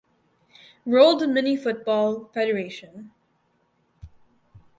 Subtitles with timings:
[0.83, 3.11] World Minifootball Federation